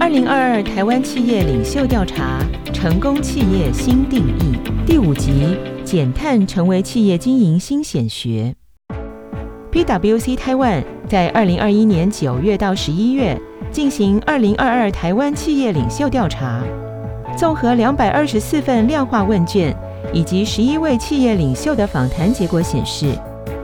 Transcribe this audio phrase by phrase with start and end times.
[0.00, 2.40] 二零二二台湾企业领袖调查：
[2.72, 8.54] 成功企业新定义第五集：减碳成为企业经营新显学。
[9.70, 13.38] PwC Taiwan 在二零二一年九月到十一月
[13.70, 16.62] 进行二零二二台湾企业领袖调查，
[17.36, 19.76] 综合两百二十四份量化问卷
[20.14, 23.12] 以及十一位企业领袖的访谈结果显示，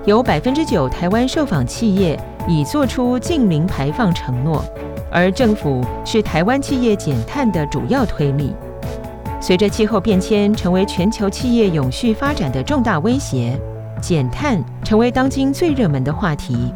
[0.04, 4.62] 有百分之九台湾受访企业已做出净零排放承诺，
[5.10, 8.54] 而政府是台湾企业减碳的主要推力。
[9.40, 13.58] 随着气候变迁成为全球企业永续发展的重大威胁。
[13.98, 16.70] 减碳成为当今最热门的话题，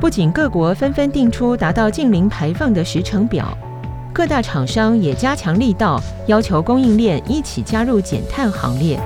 [0.00, 3.46] 不仅各国纷纷定出达到净零排放的时程表，
[4.12, 9.00] 各大厂商也加强力道，要求供应链一起加入减碳行列。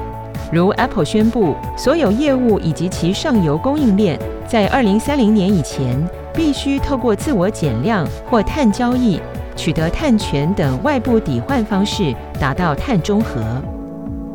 [0.52, 5.98] 如 Apple 宣布，所有业务以及其上游供应链在二零三零年以前，
[6.38, 9.20] 必须透过自我减量或碳交易、
[9.56, 13.42] 取得碳权等外部抵换方式，达到碳中和。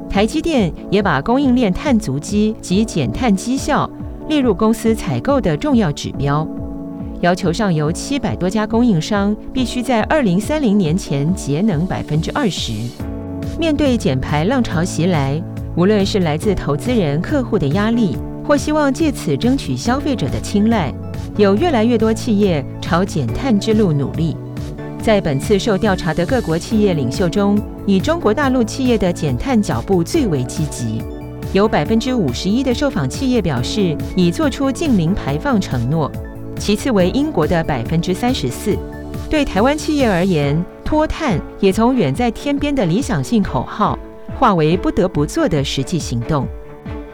[0.09, 3.89] 台积电也把供应链碳足迹及减碳绩效
[4.27, 6.45] 列入公司采购的重要指标，
[7.21, 12.73] 要求上游七百多家供应商必须在二零三零年前节能百分之二十。
[13.57, 15.41] 面对减排浪潮袭来，
[15.77, 20.93] 无论是来自投资人、客户的压力，或希望借此争取消费者的青睐，
[21.35, 24.37] 有越来越多企业朝减碳之路努力。
[25.01, 31.01] 在本次受调查的各国企业领袖中，以中国大陆企业的减碳脚步最为积极，
[31.51, 36.09] 有百分之五十一的受访企业表示已做出净零排放承诺，
[36.59, 38.77] 其次为英国的百分之三十四。
[39.27, 43.97] 对台湾企业而言，脱碳也从远在天边的理想性口号，
[44.39, 46.47] 化为不得不做的实际行动。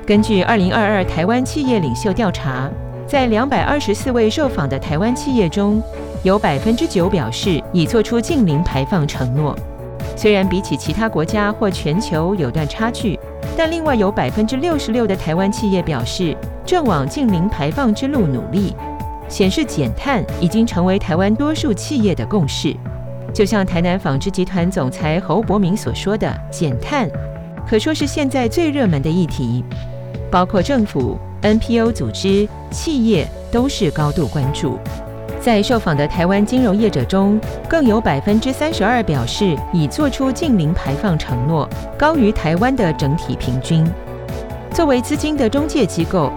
[0.05, 2.69] 根据二零二二台湾企业领袖调查，
[3.09, 5.81] 在两百二十四位受访的台湾企业中，
[6.21, 9.55] 有百分之九表示已做出净零排放承诺，
[10.15, 13.19] 虽然比起其他国家或全球有段差距，
[13.57, 18.75] 但另外有百分之六十六的台湾企业表示正往净零排放之路努力，
[19.27, 22.75] 显示减碳已经成为台湾多数企业的共识。
[23.33, 27.09] 就像台南纺织集团总裁侯伯明所说的，减碳
[27.67, 29.65] 可说是现在最热门的议题，
[30.29, 34.77] 包括政府、NPO 组织、企业都是高度关注。
[35.41, 37.39] 在受访的台湾金融业者中，
[37.69, 41.67] 更有百分之三十二表示已做出净零排放承诺，
[41.97, 43.85] 高于台湾的整体平均。
[44.73, 46.29] 作为资金的中介机构，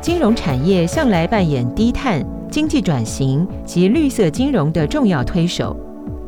[0.00, 5.74] 金融产业向来扮演低碳、经济转型及绿色金融的重要推手，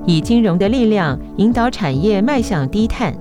[0.06, 3.14] 以金融的力量引导产业迈向低碳，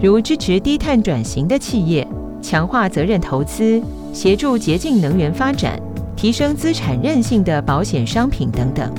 [0.00, 2.06] 如支持低碳转型的企业，
[2.40, 3.80] 强化责任投资，
[4.14, 5.78] 协助洁净能源发展。
[6.16, 8.90] 提升资产韧性的保险商品等等，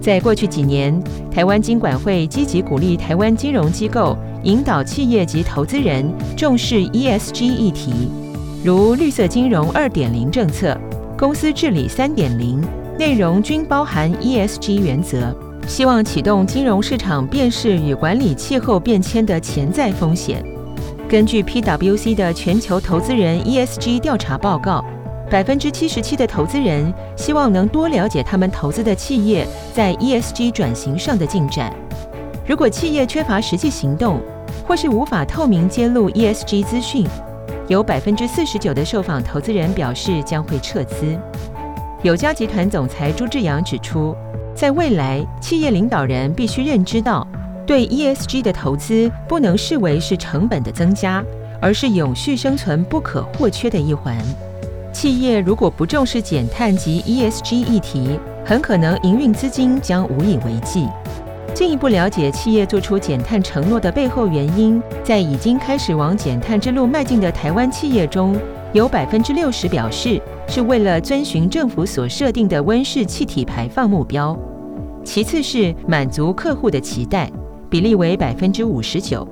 [0.00, 7.92] 在过去几年，台湾金管会积极鼓励台湾金融机构引导企业及投资人重视 ESG 议题，
[8.62, 10.78] 如绿色金融二点零政策、
[11.18, 12.62] 公司治理三点零，
[12.96, 15.34] 内容均包含 ESG 原则，
[15.66, 20.44] 希望启动金融市场辨识与管理气候变迁的潜在风险。
[21.12, 24.82] 根据 PwC 的全球投资人 ESG 调查报告。
[25.30, 31.70] 百分之七十七的投资人希望能多了解他们投资的企业在 ESG 转型上的进展。
[32.46, 34.22] 如果企业缺乏实际行动，
[34.66, 37.06] 或是无法透明揭露 ESG 资讯，
[37.68, 41.14] 有百分之四十九的受访投资人表示将会撤资。
[42.02, 44.16] 友嘉集团总裁朱志阳指出，
[44.54, 47.28] 在未来，企业领导人必须认知到，
[47.66, 51.24] 对 ESG 的投资不能视为是成本的增加，
[51.60, 54.16] 而是永续生存不可或缺的一环。
[54.92, 60.86] 企业如果不重视减碳及 ESG 议题，很可能营运资金将无以为继。
[61.54, 68.34] 进一步了解企业做出减碳承诺的背后原因，在已经开始往减碳之路迈进的台湾企业中，
[68.72, 74.36] 有百分之六十表示是为了遵循政府所设定的温室气体排放目标，
[75.04, 77.30] 其次是满足客户的期待，
[77.72, 79.26] 比例为百分之五十九。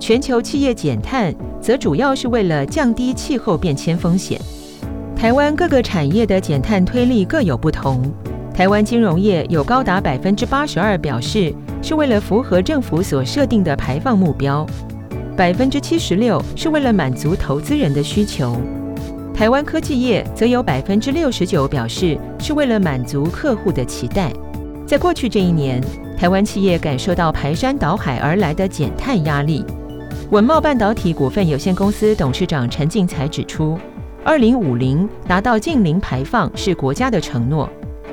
[0.00, 4.40] 全球企业减碳则主要是为了降低气候变迁风险。
[5.14, 8.10] 台湾各个产业的减碳推力各有不同。
[8.54, 14.66] 台湾金融业有高达百分之八十二表示是为了符合政府所设定的排放目标，
[15.36, 18.56] 百分之七十六是为了满足投资人的需求。
[19.34, 24.32] 台湾科技业则有百分之六十九表示是为了满足客户的期待。
[24.86, 25.82] 在过去这一年，
[26.22, 29.64] 台湾企业感受到排山倒海而来的减碳压力。
[30.30, 33.76] 稳茂半导体股份有限公司董事长陈进财指出。
[34.22, 37.68] 二零五零达到净零排放是国家的承诺，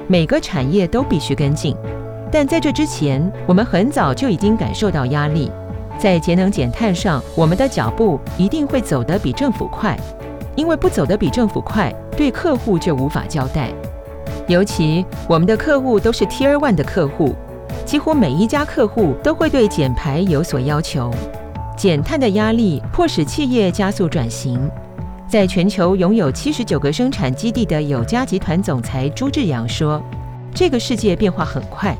[0.07, 1.75] 每个产业都必须跟进。
[2.31, 5.51] 但在这之前，我们很早就已经感受到压力。
[5.99, 9.95] 在节能减碳上，我们的脚步一定会走得比政府快，
[10.55, 13.69] 因为不走得比政府快，对客户就无法交代。
[14.47, 17.35] 尤其我们的客户都是 Tier One 的客户，
[17.89, 21.11] 几乎每一家客户都会对减排有所要求。
[21.75, 24.69] 减碳的压力迫使企业加速转型。
[25.27, 29.99] 在全球拥有七十九个生产基地的友家集团总裁朱志阳说
[30.53, 31.97] ：“这个世界变化很快。”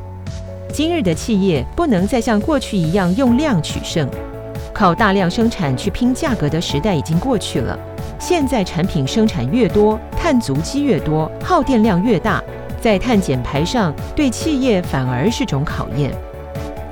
[0.71, 4.07] 今日的企业不能再像过去一样用量取胜，
[4.71, 7.75] 靠大量生产去拼价格的时代已经过去了。
[8.19, 12.43] 现在产品生产越多，碳足迹越多，耗电量越大，
[12.79, 16.11] 在碳减排上对企业反而是种考验。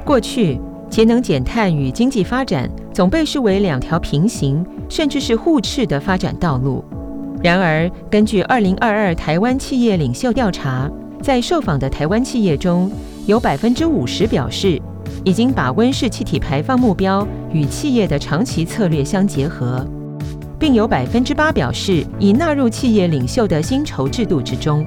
[0.06, 6.84] 过去节能减碳与经济发展总被视为两条平行甚至是互斥的发展道路。
[7.44, 10.90] 然而，根据二零二二台湾企业领袖调查，
[11.22, 12.92] 在受访的台湾企业中，
[13.26, 14.82] 有百分之五十表示
[15.24, 19.86] 已经把温室气体排放目标与企业的长期策略相结合，
[20.58, 24.84] 并有百分之八表示已纳入企业领袖的薪酬制度之中，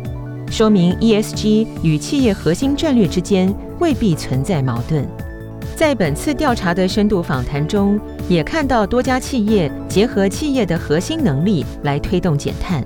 [0.51, 5.07] 说明 ESG 与企业核心战略之间未必存在矛盾。
[5.77, 7.99] 在本次调查的深度访谈中，
[8.29, 12.85] 也看到多家企业结合企业的核心能力来推动减碳，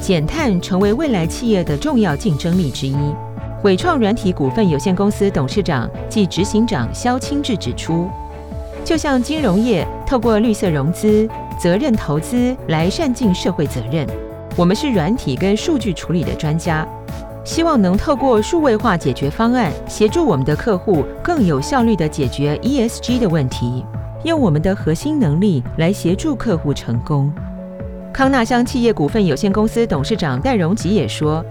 [0.00, 2.96] 减碳成为未来企业的重要竞争力之一。
[3.62, 8.08] 伟创软体股份有限公司董事长暨执行长萧清志指出，
[8.84, 11.28] 就像金融业透过绿色融资、
[11.60, 14.04] 责任投资来善尽社会责任，
[14.54, 16.86] 我们是软体跟数据处理的专家，
[17.42, 23.82] 希望能透过数位化解决方案，协助我们的客户更有效率地解决 ESG 的问题，
[24.24, 27.32] 用我们的核心能力来协助客户成功。
[28.12, 31.42] 康纳香企业股份有限公司董事长戴荣吉也说。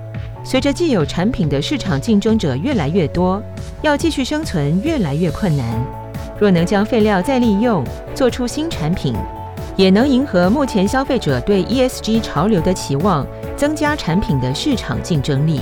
[0.44, 3.42] 随着既有产品的市场竞争者越来越多，
[3.82, 5.66] 要继续生存越来越困难。
[6.40, 7.84] 若能将废料再利用，
[8.16, 9.16] 做出新产品，
[9.82, 13.26] 也能迎合目前消费者对 ESG 潮流的期望，
[13.56, 15.60] 增加产品的市场竞争力。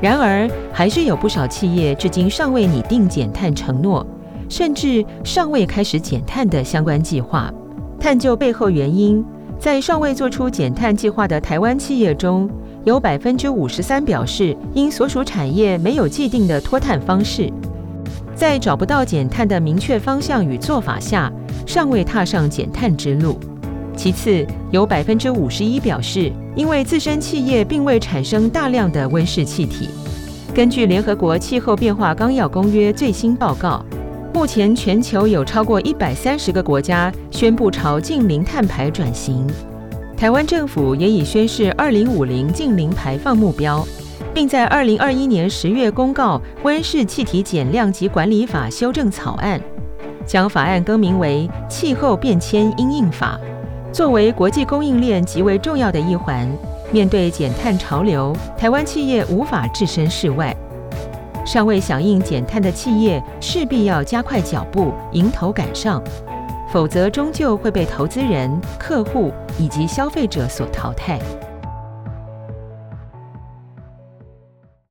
[0.00, 4.06] 然而，还是有不少企业至今尚未拟定减碳承诺，
[4.48, 7.52] 甚至尚未开始减碳的相关计划。
[8.00, 9.22] 探究背后原因，
[9.58, 12.48] 在尚未做出减碳计划的台湾企业中，
[12.84, 17.52] 有百分之五十三表示，因所属产业没有既定的脱碳方式，
[18.34, 21.32] 在找不到减碳的明确方向与做法下，
[21.66, 23.38] 尚未踏上减碳之路。
[23.96, 29.88] 其次，有百分之五十一表示，因为自身企业并未产生大量的温室气体。
[30.52, 33.84] 根据联合国气候变化纲要公约最新报告，
[34.32, 39.46] 目前全球有超过一百三十个国家宣布朝净零碳排转型。
[40.16, 43.86] 台湾政府也已宣示二零五零净零排放目标，
[44.32, 49.60] 并在二零二一年十月公告《温室气体减量及管理法》修正草案，
[50.26, 53.38] 将法案更名为《气候变迁因应法》。
[53.92, 56.48] 作为国际供应链极为重要的一环，
[56.90, 60.54] 面对减碳潮流，台湾企业无法置身事外。
[61.46, 66.02] 尚未响应减碳的企业势必要加快脚步，迎头赶上。
[66.72, 71.20] 否则，终究会被投资人、客户以及消费者所淘汰。